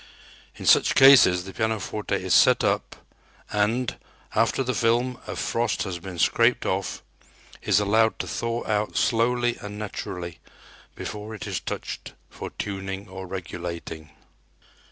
In 0.55 0.65
such 0.65 0.95
cases 0.95 1.43
the 1.45 1.53
pianoforte 1.53 2.15
is 2.15 2.33
set 2.33 2.63
up 2.63 3.05
and, 3.51 3.97
after 4.33 4.63
the 4.63 4.73
film 4.73 5.19
of 5.27 5.37
frost 5.37 5.83
has 5.83 5.99
been 5.99 6.17
scraped 6.17 6.65
off, 6.65 7.03
is 7.61 7.79
allowed 7.79 8.17
to 8.17 8.27
thaw 8.27 8.65
out 8.65 8.97
slowly 8.97 9.57
and 9.61 9.77
naturally 9.77 10.39
before 10.95 11.35
it 11.35 11.45
is 11.45 11.59
touched 11.59 12.13
for 12.31 12.49
tuning 12.49 13.07
or 13.07 13.27
regulating. 13.27 14.09